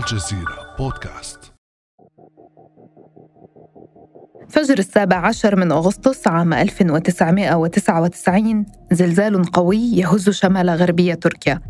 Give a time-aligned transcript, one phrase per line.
[0.00, 1.52] الجزيرة بودكاست.
[4.48, 11.60] فجر السابع عشر من أغسطس عام 1999 زلزال قوي يهز شمال غربية تركيا.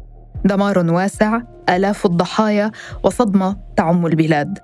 [0.45, 2.71] دمار واسع آلاف الضحايا
[3.05, 4.59] وصدمة تعم البلاد.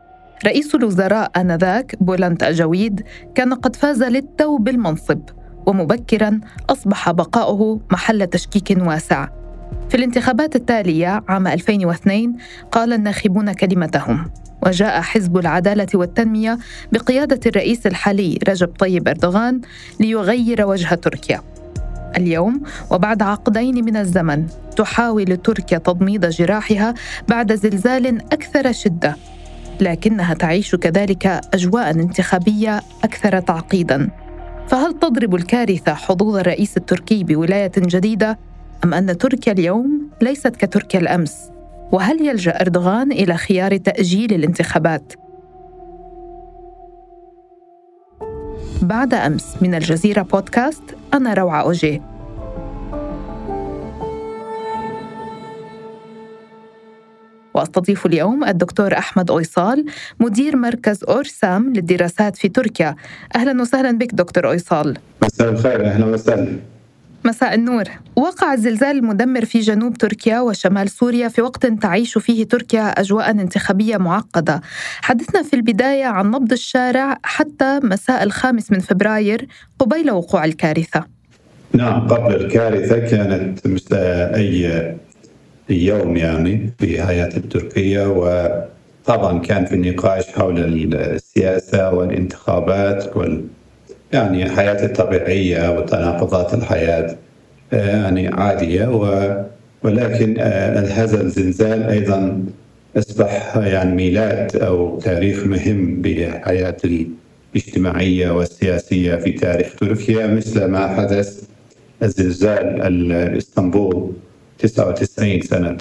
[0.47, 3.03] رئيس الوزراء آنذاك بولنت أجويد
[3.35, 5.21] كان قد فاز للتو بالمنصب
[5.67, 6.41] ومبكرا
[6.71, 9.29] أصبح بقاؤه محل تشكيك واسع.
[9.89, 12.37] في الانتخابات التالية عام 2002
[12.73, 14.31] قال الناخبون كلمتهم
[14.67, 16.59] وجاء حزب العدالة والتنمية
[16.93, 19.61] بقيادة الرئيس الحالي رجب طيب أردوغان
[20.01, 21.41] ليغير وجه تركيا.
[22.17, 26.95] اليوم وبعد عقدين من الزمن تحاول تركيا تضميد جراحها
[27.29, 29.17] بعد زلزال أكثر شدة
[29.81, 34.11] لكنها تعيش كذلك أجواء انتخابية أكثر تعقيداً.
[34.69, 38.39] فهل تضرب الكارثة حظوظ الرئيس التركي بولاية جديدة؟
[38.85, 41.51] أم أن تركيا اليوم ليست كتركيا الأمس؟
[41.93, 45.13] وهل يلجأ أردوغان إلى خيار تأجيل الانتخابات؟
[48.83, 50.83] بعد أمس من الجزيرة بودكاست
[51.15, 52.17] أنا روعة أوجيه
[57.55, 59.85] وأستضيف اليوم الدكتور أحمد أويصال
[60.21, 62.97] مدير مركز أورسام للدراسات في تركيا
[63.37, 66.59] أهلا وسهلا بك دكتور أويصال مساء الخير أهلا وسهلا
[67.27, 67.85] مساء النور.
[68.17, 73.97] وقع الزلزال المدمر في جنوب تركيا وشمال سوريا في وقت تعيش فيه تركيا أجواء انتخابية
[73.97, 74.61] معقدة.
[75.01, 79.49] حدثنا في البداية عن نبض الشارع حتى مساء الخامس من فبراير
[79.79, 81.05] قبيل وقوع الكارثة.
[81.73, 83.97] نعم قبل الكارثة كانت مثل
[84.35, 84.97] أي
[85.71, 90.59] يوم يعني في حياة التركية وطبعا كان في نقاش حول
[90.95, 93.45] السياسة والانتخابات وال
[94.13, 97.17] يعني الحياة الطبيعية وتناقضات الحياة
[97.73, 98.89] يعني عادية
[99.83, 102.45] ولكن آه، هذا الزلزال أيضا
[102.97, 106.77] أصبح يعني ميلاد أو تاريخ مهم بحياة
[107.55, 111.43] الاجتماعية والسياسية في تاريخ تركيا مثل ما حدث
[112.03, 114.13] الزلزال الإسطنبول.
[114.59, 115.77] 99 سنة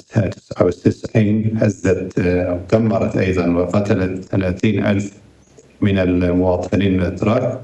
[0.52, 5.12] 99 هزت آه، أو دمرت أيضا وقتلت 30 ألف
[5.80, 7.60] من المواطنين الأتراك.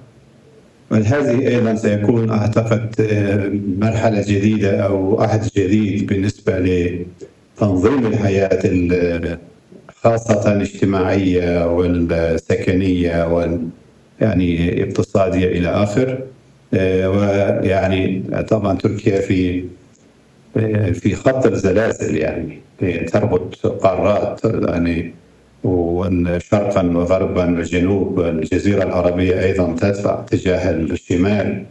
[0.95, 9.39] هذه أيضا سيكون أعتقد آه، مرحلة جديدة أو عهد جديد بالنسبة لتنظيم الحياة
[9.89, 13.69] خاصة الاجتماعية والسكنية وال
[14.21, 16.19] يعني اقتصادية إلى آخر.
[16.75, 19.65] آه، ويعني طبعا تركيا في
[20.57, 22.61] آه، في خط الزلازل يعني
[23.07, 25.15] تربط قارات يعني
[25.65, 31.65] وشرقا وغربا وجنوب الجزيرة العربية أيضا تدفع تجاه الشمال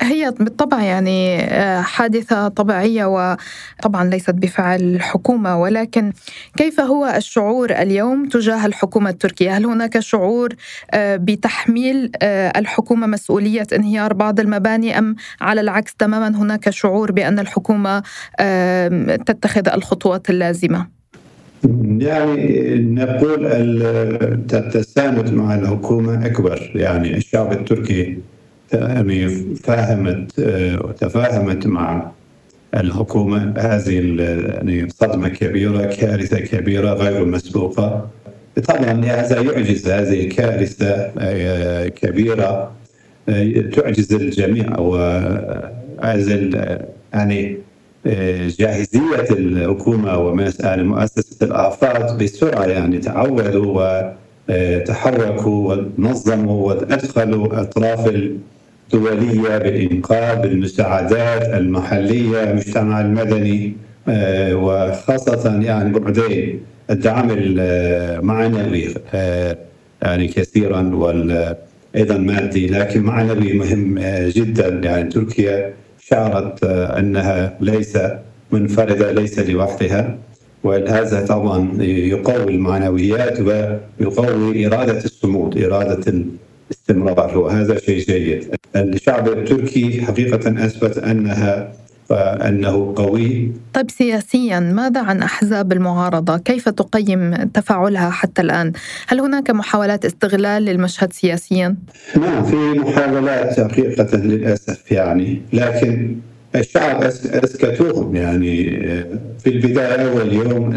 [0.00, 6.12] هي بالطبع يعني آه، حادثة طبيعية وطبعا ليست بفعل الحكومة ولكن
[6.56, 10.48] كيف هو الشعور اليوم تجاه الحكومة التركية؟ هل هناك شعور
[10.90, 17.38] آه، بتحميل آه، الحكومة مسؤولية انهيار بعض المباني أم على العكس تماما هناك شعور بأن
[17.38, 18.02] الحكومة
[19.26, 21.03] تتخذ الخطوات اللازمة؟
[21.98, 26.70] يعني نقول التساند مع الحكومة أكبر.
[26.74, 28.18] يعني الشعب التركي
[28.72, 30.32] يعني فاهمت
[30.84, 32.10] وتفاهمت مع
[32.74, 33.54] الحكومة.
[33.58, 38.10] هذه يعني صدمة كبيرة كارثة كبيرة غير مسبوقة.
[38.68, 41.10] طبعا هذا يعجز هذه كارثة
[41.88, 42.72] كبيرة
[43.72, 44.78] تعجز الجميع.
[44.78, 46.34] وهذا
[47.14, 47.56] يعني
[48.58, 54.00] جاهزية الحكومة ومؤسسة الآفات بسرعة يعني تعودوا
[54.48, 63.72] وتحركوا ونظموا وأدخلوا الأطراف الدولية بالإنقاذ بالمساعدات المحلية المجتمع المدني
[64.52, 66.60] وخاصة يعني بعدين
[66.90, 68.94] الدعم المعنوي
[70.02, 71.56] يعني كثيرا وال
[71.96, 73.98] أيضا مادي لكن معنوي مهم
[74.28, 75.72] جدا يعني تركيا
[76.08, 76.64] شعرت
[77.00, 77.98] أنها ليس
[78.52, 80.18] منفردة ليس لوحدها.
[80.64, 86.12] وهذا طبعا يقوي المعنويات ويقوي إرادة الصمود إرادة
[86.70, 88.54] الاستمرار؟ وهذا شيء جيد.
[88.76, 91.72] الشعب التركي حقيقة أثبت أنها
[92.08, 98.72] فأنه قوي طيب سياسيا ماذا عن أحزاب المعارضة؟ كيف تقيم تفاعلها حتى الآن؟
[99.08, 101.76] هل هناك محاولات استغلال للمشهد سياسيا؟
[102.20, 106.16] نعم في محاولات حقيقة للأسف يعني لكن
[106.54, 108.70] الشعب أسكتوهم يعني
[109.38, 110.72] في البداية أول يوم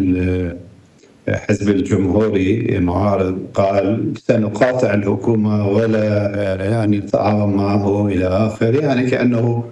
[1.27, 9.63] الحزب الجمهوري المعارض قال سنقاطع الحكومة ولا يعني نتعاون معه إلى آخره يعني كأنه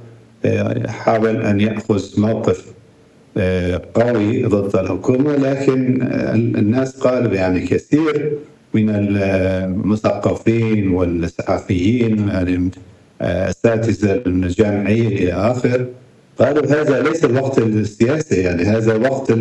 [0.87, 2.65] حاول أن يأخذ موقف
[3.93, 6.01] قوي ضد الحكومة لكن
[6.57, 8.31] الناس قالوا يعني كثير
[8.73, 12.29] من المثقفين والصحفيين
[13.21, 15.85] الأساتذة الجامعية إلى آخر
[16.39, 19.33] قالوا هذا ليس الوقت السياسي يعني هذا وقت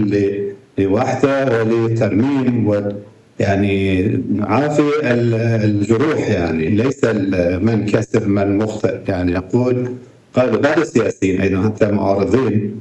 [0.79, 2.83] لوحدة ولترميم و
[3.41, 4.03] يعني
[4.41, 4.91] عافي
[5.65, 7.05] الجروح يعني ليس
[7.61, 9.89] من كسر من مخطئ يعني يقول
[10.37, 12.81] قالوا بعض السياسيين أيضا حتى المعارضين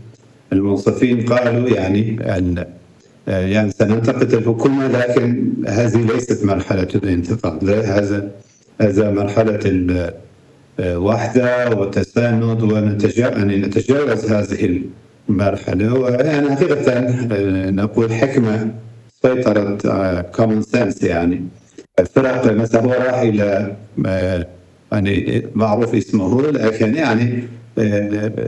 [0.53, 2.19] المنصفين قالوا يعني
[3.27, 7.69] يعني سننتقد الحكومة لكن هذه ليست مرحلة الانتقاد.
[7.69, 8.31] هذا
[8.81, 9.59] هذا مرحلة
[10.79, 14.81] الوحده والتساند ونتجاوز هذه
[15.29, 15.93] المرحلة.
[15.93, 17.01] ويعني حقيقة
[17.69, 18.71] نقول حكمة
[19.21, 21.43] سيطرة كومن سنس يعني.
[21.99, 23.75] الفرق مثلا هو راح إلى
[24.93, 27.43] يعني معروف اسمه لكن يعني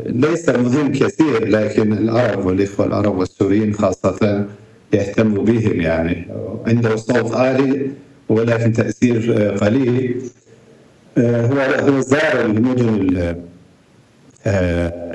[0.05, 4.45] ليس مهم كثير لكن العرب والإخوة العرب والسوريين خاصة
[4.93, 6.27] يهتموا بهم يعني.
[6.67, 7.89] عنده صوت عالي
[8.29, 10.21] ولكن تأثير قليل.
[11.17, 13.35] هو هو زار المدن آه،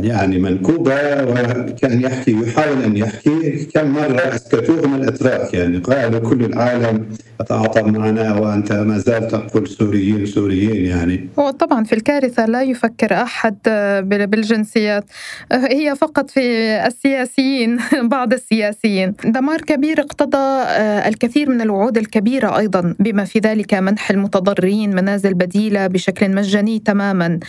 [0.00, 3.64] يعني منكوبة وكان يحكي يحاول أن يحكي.
[3.74, 7.06] كم مرة أسكتوهم الأتراك يعني قالوا كل العالم
[7.38, 11.28] تتعاطى معنا وأنت ما زال تقول سوريين سوريين يعني.
[11.36, 13.56] وطبعا في الكارثة لا يفكر أحد
[14.04, 15.04] بالجنسيات.
[15.52, 16.40] هي فقط في
[16.86, 17.78] السياسيين
[18.14, 19.14] بعض السياسيين.
[19.24, 25.34] دمار كبير اقتضى آه، الكثير من الوعود الكبيرة أيضا بما في ذلك منح المتضررين منازل
[25.34, 27.40] بديلة بشكل مجاني تماما.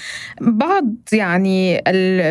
[0.41, 1.70] بعض يعني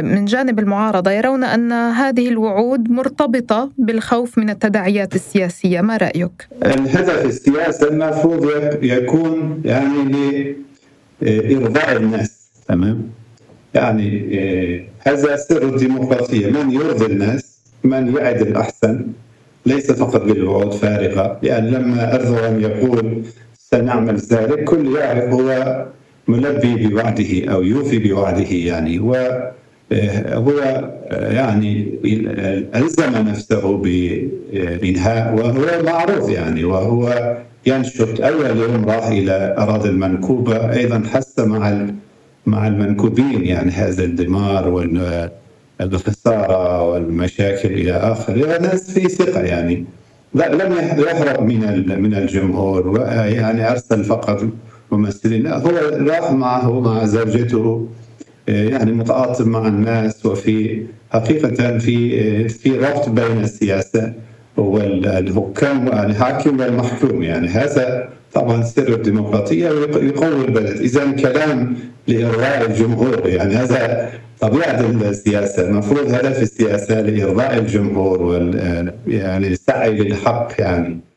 [0.02, 5.80] من جانب المعارضة يرون أن هذه الوعود مرتبطة بالخوف من التداعيات السياسية.
[5.80, 8.50] ما رأيك؟ الهدف السياسي المفروض
[8.82, 10.56] يكون يعني
[11.20, 12.50] لإرضاء الناس.
[12.68, 13.02] تمام؟
[13.74, 16.50] يعني آه، هذا سر الديمقراطية.
[16.50, 19.06] من يرضي الناس؟ من يعد الأحسن؟
[19.66, 23.22] ليس فقط بالوعود فارغة يعني لما أردوغان يقول
[23.58, 25.86] سنعمل ذلك كل يعرف هو
[26.30, 28.98] ملبي بوعده أو يوفي بوعده يعني.
[28.98, 29.14] و
[29.92, 30.50] آه، هو
[31.10, 31.98] آه، يعني
[32.74, 36.64] ألزم نفسه بإنهاء وهو معروف يعني.
[36.64, 37.36] وهو
[37.66, 38.20] ينشط.
[38.20, 41.86] أول يوم راح إلى أراضي المنكوبة أيضا حس مع
[42.46, 43.70] مع المنكوبين يعني.
[43.70, 44.68] هذا الدمار
[45.80, 49.84] والخسارة والمشاكل إلى آخره الناس في ثقة يعني.
[50.34, 54.44] لم يهرب من من الجمهور يعني أرسل فقط
[54.92, 55.42] ممثلين.
[55.42, 55.70] لا هو
[56.08, 57.88] راح معه مع زوجته
[58.48, 64.12] آه، يعني متعاطف مع الناس وفي حقيقة في آه، في ربط بين السياسة
[64.56, 67.22] والحكام الحاكم والمحكوم.
[67.22, 70.80] يعني هذا طبعا سر الديمقراطية ويقوي البلد.
[70.80, 71.76] إذا كلام
[72.08, 73.28] لإرضاء الجمهور.
[73.28, 74.10] يعني هذا
[74.40, 75.68] طبيعة السياسة.
[75.68, 81.09] المفروض هدف السياسة لإرضاء الجمهور وال يعني السعي للحق يعني.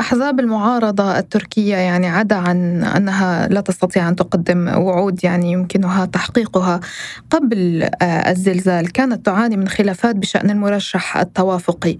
[0.00, 6.80] أحزاب المعارضة التركية يعني عدا عن أنها لا تستطيع أن تقدم وعود يعني يمكنها تحقيقها
[7.30, 11.96] قبل آه، الزلزال كانت تعاني من خلافات بشأن المرشح التوافقي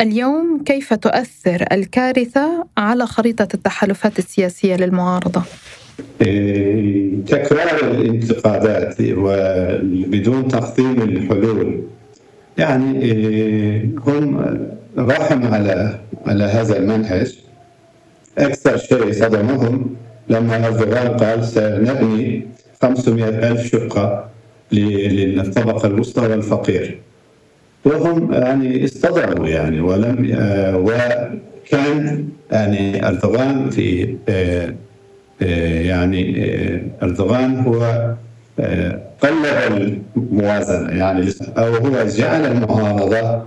[0.00, 5.42] اليوم كيف تؤثر الكارثة على خريطة التحالفات السياسية للمعارضة؟
[6.20, 11.82] إيه، تكرار الانتقادات وبدون تقديم الحلول
[12.58, 14.56] يعني إيه، هم
[14.98, 17.38] راحوا على على هذا المنهج.
[18.38, 19.96] أكثر شيء صدمهم
[20.28, 22.46] لما أردوغان قال سنبني
[22.82, 24.28] 500 ألف شقة
[24.72, 26.98] للطبقة الوسطى والفقير.
[27.84, 34.74] وهم يعني اصطدموا يعني ولم آه، وكان يعني أردوغان في آه،
[35.42, 36.50] آه، يعني
[37.02, 38.14] أردوغان هو
[39.22, 43.42] قلب الموازنة يعني أو هو جعل المعارضة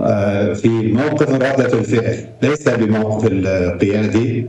[0.00, 4.46] آه، في موقف ردة الفعل ليس بموقف القيادي.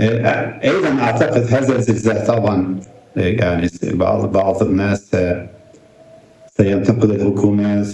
[0.00, 2.80] آه، أيضا أعتقد هذا الزلزال طبعا
[3.16, 5.16] آه، يعني بعض بعض الناس
[6.60, 7.86] سينتقد الحكومة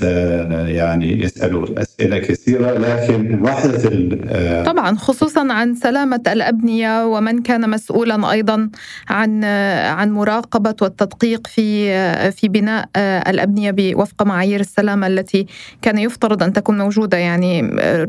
[0.69, 8.33] يعني يسألوا أسئلة كثيرة لكن وحدة آه، طبعا خصوصا عن سلامة الأبنية ومن كان مسؤولا
[8.33, 8.71] أيضا
[9.09, 9.45] عن
[9.85, 12.89] عن مراقبة والتدقيق في في بناء
[13.29, 15.47] الأبنية وفق معايير السلامة التي
[15.83, 17.19] كان يفترض أن تكون موجودة.
[17.19, 17.63] يعني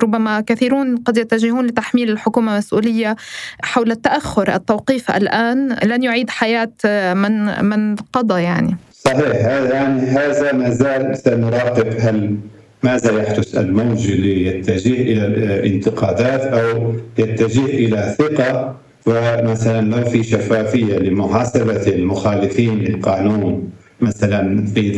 [0.04, 3.16] ربما كثيرون قد يتجهون لتحميل الحكومة مسؤولية
[3.62, 6.72] حول التأخر التوقيف الآن لن يعيد حياة
[7.14, 8.78] من من قضى يعني.
[9.06, 12.36] صحيح يعني هذا ما زال سنراقب هل
[12.84, 18.76] ماذا يحدث؟ الموج ليتجه إلى الانتقادات أو يتجه إلى ثقة؟
[19.08, 23.70] ومثلا لو في شفافية لمحاسبة المخالفين للقانون؟
[24.02, 24.92] مثلا في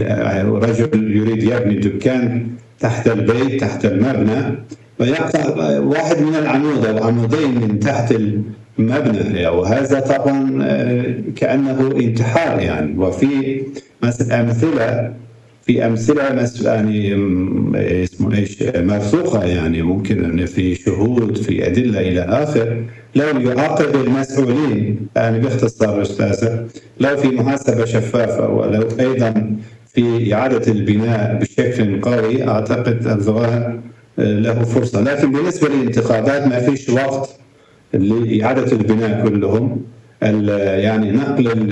[0.43, 2.47] رجل يريد يبني دكان
[2.79, 4.55] تحت البيت تحت المبنى
[4.99, 8.15] ويقطع واحد من العمود أو عمودين من تحت
[8.79, 9.47] المبنى.
[9.47, 12.97] وهذا طبعا آه، كأنه انتحار يعني.
[12.97, 13.61] وفي
[14.03, 15.13] أمثلة
[15.65, 16.23] في أمثلة
[16.65, 17.13] يعني
[18.03, 22.83] اسمه إيش؟ مرسوخة يعني ممكن إن في شهود في أدلة إلى آخر.
[23.15, 26.67] لو يعاقب المسؤولين يعني باختصار أستاذة
[26.99, 29.55] لو في محاسبة شفافة ولو أيضا
[29.93, 33.81] في إعادة البناء بشكل قوي أعتقد اردوغان
[34.17, 35.01] له فرصة.
[35.01, 37.29] لكن بالنسبة للانتخابات ما فيش وقت
[37.93, 39.81] لإعادة البناء كلهم.
[40.21, 41.67] يعني نقل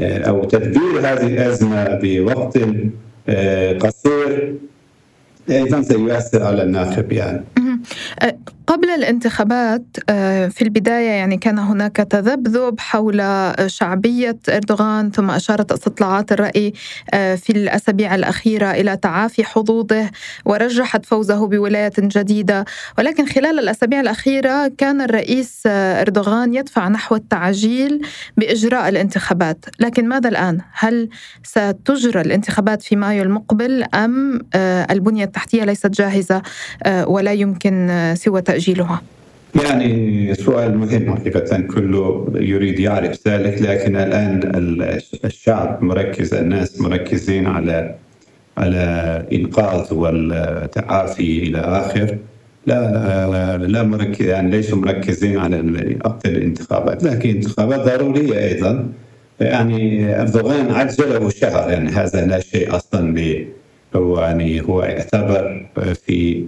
[0.00, 2.58] أو تدبير هذه الأزمة بوقت
[3.28, 4.54] آه، قصير
[5.50, 7.44] أيضا سيؤثر على الناخب يعني.
[8.66, 13.22] قبل الانتخابات أه، في البداية يعني كان هناك تذبذب حول
[13.66, 16.72] شعبية إردوغان ثم أشارت استطلاعات الرأي
[17.14, 20.10] أه، في الأسابيع الأخيرة إلى تعافي حظوظه
[20.44, 22.64] ورجحت فوزه بولاية جديدة.
[22.98, 28.06] ولكن خلال الأسابيع الأخيرة كان الرئيس إردوغان يدفع نحو التعجيل
[28.36, 29.64] بإجراء الانتخابات.
[29.80, 31.08] لكن ماذا الآن؟ هل
[31.42, 34.40] ستجرى الانتخابات في مايو المقبل أم
[34.90, 36.42] البنية التحتية ليست جاهزة
[37.06, 39.02] ولا يمكن سوى تأجيلها؟
[39.64, 44.40] يعني سؤال مهم حقيقة كله يريد يعرف ذلك لكن الآن
[45.24, 47.94] الشعب مركز الناس مركزين على
[48.58, 52.18] على إنقاذ والتعافي إلى آخر
[52.66, 58.88] لا لا مركز يعني ليسوا مركزين على وقت الانتخابات لكن الانتخابات ضرورية أيضا
[59.40, 63.44] يعني أردوغان عجله شهر يعني هذا لا شيء أصلا
[63.96, 65.66] هو يعني هو اعتبر
[66.06, 66.46] في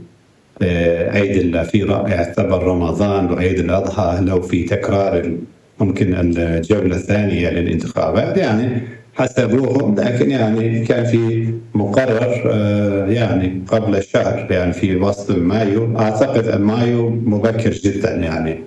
[0.62, 4.18] عيد الله في يعتبر رمضان وعيد الأضحى.
[4.20, 5.36] لو في تكرار
[5.80, 8.82] ممكن الجولة الثانية للانتخابات يعني
[9.14, 15.98] حسبوهم لكن يعني كان في مقرر آه، يعني قبل الشهر يعني في وسط مايو.
[15.98, 18.58] أعتقد مايو مبكر جدا يعني.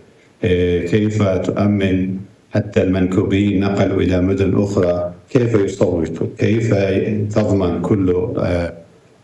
[0.44, 2.18] آه، كيف تؤمن
[2.52, 6.74] حتى المنكوبين نقلوا إلى مدن أخرى؟ كيف يصوتوا؟ كيف
[7.36, 8.74] تضمن كل آه،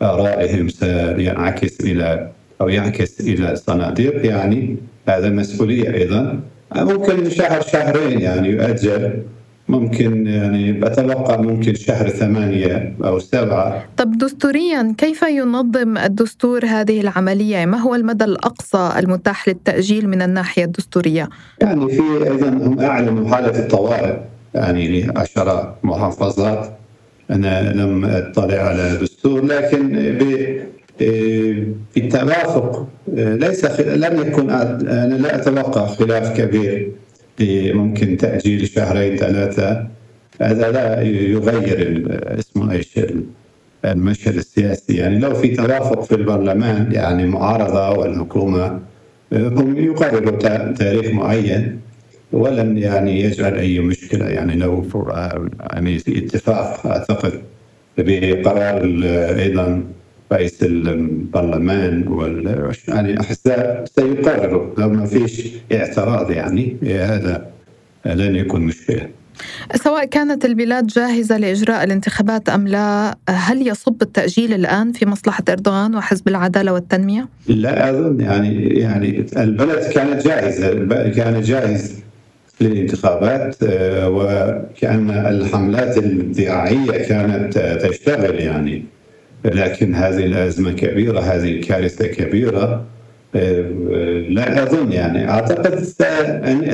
[0.02, 2.30] آرائهم سينعكس إلى
[2.62, 4.78] أو يعكس إلى الصناديق يعني
[5.10, 6.40] هذا مسؤولية أيضا
[6.76, 9.24] ممكن شهر شهرين يعني يؤجل
[9.70, 17.66] ممكن يعني بتوقع ممكن شهر ثمانية أو سبعة طب دستوريا كيف ينظم الدستور هذه العملية؟
[17.66, 21.30] ما هو المدى الأقصى المتاح للتأجيل من الناحية الدستورية؟
[21.62, 24.18] يعني في أيضا هم أعلنوا حالة الطوارئ
[24.56, 26.78] يعني لعشرة محافظات
[27.32, 29.96] أنا لم أطلع على الدستور لكن
[31.96, 32.88] بالتوافق
[33.18, 36.92] ليس لم يكن أنا لا أتوقع خلاف كبير
[37.74, 39.88] ممكن تأجيل شهرين ثلاثة.
[40.42, 42.08] هذا لا يغير
[42.40, 43.00] اسمه إيش
[43.86, 44.96] المشهد السياسي.
[44.96, 48.80] يعني لو في توافق في البرلمان يعني معارضة والحكومة
[49.34, 51.80] هم يقرروا تاريخ معين
[52.32, 54.26] ولن يعني يجعل أي مشكلة.
[54.26, 54.86] يعني لو
[55.74, 57.42] يعني في اتفاق أعتقد
[57.98, 58.82] بقرار
[59.40, 59.84] أيضا
[60.32, 67.52] رئيس البرلمان وال يعني الاحزاب سيقرروا لو ما فيش اعتراض يعني هذا
[68.06, 69.10] لن يكون مشكلة.
[69.76, 75.96] سواء كانت البلاد جاهزة لإجراء الانتخابات أم لا هل يصب التأجيل الآن في مصلحة إردوغان
[75.96, 80.74] وحزب العدالة والتنمية؟ لا أظن يعني يعني البلد كانت جاهزة
[81.10, 82.06] كان جاهز
[82.62, 88.84] للانتخابات آه، وكأن الحملات الدعائية كانت تشتغل يعني
[89.46, 92.86] لكن هذه الأزمة كبيرة هذه كارثة كبيرة.
[93.36, 93.70] آه،
[94.30, 95.30] لا أظن يعني.
[95.30, 95.74] أعتقد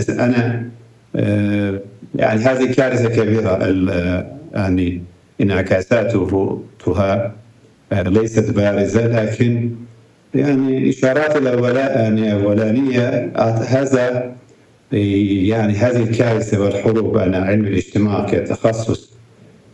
[0.10, 0.70] أنا
[1.16, 1.80] آه،
[2.16, 3.60] يعني هذه كارثة كبيرة
[4.54, 5.02] يعني
[5.42, 6.20] انعكاساتها
[8.10, 9.72] ليست بارزة لكن
[10.36, 13.32] يعني إشارات الأولانية
[13.68, 14.36] هذا
[14.92, 19.12] يعني هذه الكارثة والحروب أنا علم الاجتماع كتخصص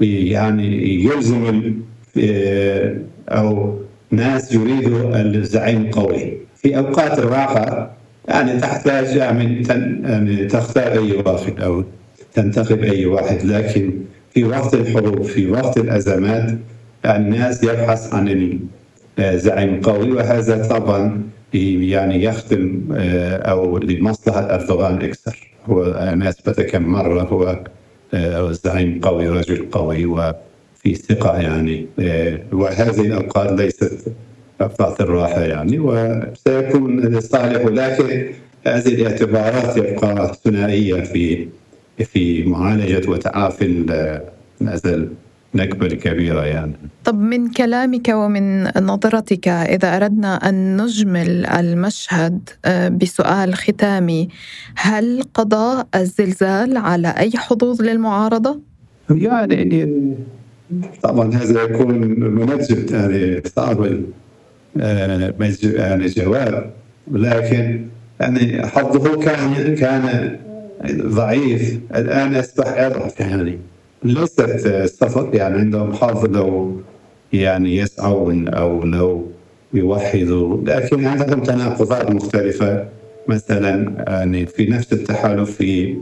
[0.02, 1.74] يعني يلزم
[3.30, 3.80] أو
[4.12, 6.38] ناس يريدوا الزعيم قوي.
[6.56, 7.98] في أوقات الراحة
[8.28, 9.64] يعني تحتاج يعني,
[10.46, 11.84] تختار أي واحد أو
[12.34, 13.94] تنتخب أي واحد لكن
[14.34, 16.56] في وقت الحروب في وقت الأزمات
[17.06, 18.60] الناس يبحث عن
[19.20, 21.22] الزعيم قوي وهذا طبعا
[21.54, 25.52] يعني يخدم آه، أو لمصلحة أردوغان أكثر.
[25.66, 27.64] هو أنا اثبت كم مره هو
[28.14, 30.34] آه، زعيم قوي رجل قوي و
[30.88, 31.88] في ثقة يعني.
[32.00, 34.12] آه، وهذه الأوقات ليست
[34.62, 38.32] أوقات الراحة يعني وسيكون لصالح لكن
[38.68, 41.48] هذه الاعتبارات يبقى ثنائية في
[41.98, 43.86] في معالجة وتعافي
[44.62, 45.08] هذا
[45.56, 46.74] النكبة الكبيرة يعني.
[47.04, 54.30] طب من كلامك ومن نظرتك إذا أردنا أن نجمل المشهد آه، بسؤال ختامي
[54.76, 58.60] هل قضى الزلزال على أي حظوظ للمعارضة؟
[59.10, 60.16] يعني
[61.04, 63.88] طبعا هذا يكون منجم يعني صعب
[64.80, 65.34] آه،
[65.64, 66.74] يعني جواب.
[67.12, 67.86] لكن
[68.20, 70.36] يعني حظه كان كان
[70.92, 71.80] ضعيف.
[71.96, 73.60] الآن أصبح اضعف يعني.
[74.04, 76.82] ليست السفر يعني عندهم حظ لو
[77.34, 79.28] يعني يسعون أو لو
[79.74, 80.62] يوحدوا.
[80.66, 82.86] لكن عندهم تناقضات مختلفة.
[83.28, 85.96] مثلا يعني في نفس التحالف في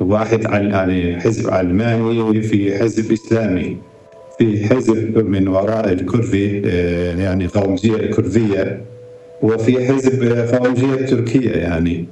[0.00, 3.76] واحد يعني حزب علماني في حزب إسلامي.
[4.38, 8.82] في حزب من وراء الكردي آه، يعني قومجيه الكرديه
[9.42, 10.24] وفي حزب
[10.54, 12.06] قومجيه تركية يعني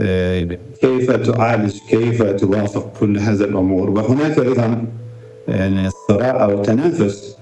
[0.00, 0.48] آه،
[0.80, 4.84] كيف تعالج كيف توافق كل هذه الأمور؟ وهناك أيضا
[5.48, 7.36] يعني صراع أو تنافس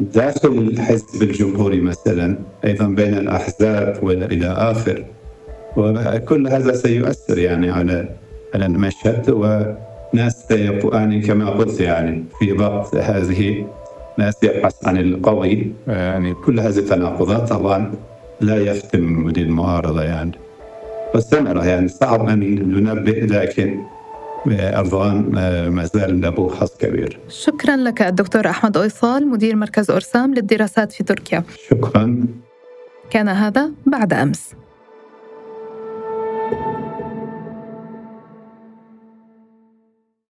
[0.00, 5.04] داخل الحزب الجمهوري مثلا أيضا بين الأحزاب والى آخر.
[5.76, 8.06] وكل هذا سيؤثر يعني على
[8.54, 9.30] المشهد
[10.14, 10.50] وناس
[10.92, 13.66] يعني كما قلت يعني في وقت هذه
[14.18, 15.72] ناس يبحث عن القوي.
[15.86, 17.94] يعني كل هذه التناقضات طبعا
[18.40, 20.32] لا يفتم للمعارضه يعني.
[21.14, 22.40] مستمرة يعني صعب أن
[22.72, 23.80] ننبه لكن
[24.48, 25.14] أرضوان
[25.70, 27.18] ما زال له حظ كبير.
[27.28, 31.42] شكرا لك الدكتور أحمد أويصال مدير مركز أرسام للدراسات في تركيا.
[31.70, 32.24] شكرا.
[33.10, 34.54] كان هذا بعد أمس.